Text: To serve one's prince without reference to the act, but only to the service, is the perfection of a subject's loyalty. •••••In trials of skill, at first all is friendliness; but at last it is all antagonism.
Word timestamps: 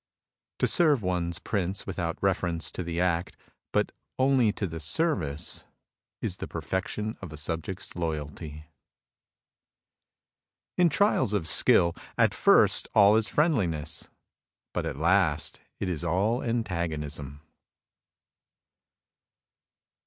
To 0.57 0.65
serve 0.65 1.03
one's 1.03 1.37
prince 1.37 1.85
without 1.85 2.17
reference 2.23 2.71
to 2.71 2.81
the 2.81 2.99
act, 2.99 3.37
but 3.71 3.91
only 4.17 4.51
to 4.53 4.65
the 4.65 4.79
service, 4.79 5.67
is 6.23 6.37
the 6.37 6.47
perfection 6.47 7.19
of 7.21 7.31
a 7.31 7.37
subject's 7.37 7.95
loyalty. 7.95 8.49
•••••In 10.75 10.89
trials 10.89 11.33
of 11.33 11.47
skill, 11.47 11.95
at 12.17 12.33
first 12.33 12.87
all 12.95 13.15
is 13.15 13.27
friendliness; 13.27 14.09
but 14.73 14.87
at 14.87 14.97
last 14.97 15.59
it 15.79 15.87
is 15.87 16.03
all 16.03 16.41
antagonism. 16.41 17.41